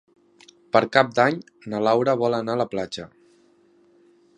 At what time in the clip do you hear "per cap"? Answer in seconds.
0.77-1.11